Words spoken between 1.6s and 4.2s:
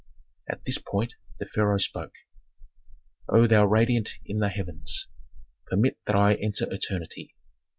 spoke: "O thou radiant